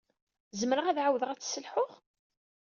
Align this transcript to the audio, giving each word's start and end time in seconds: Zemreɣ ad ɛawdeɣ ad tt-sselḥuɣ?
Zemreɣ 0.59 0.85
ad 0.87 0.97
ɛawdeɣ 1.01 1.29
ad 1.31 1.39
tt-sselḥuɣ? 1.39 1.91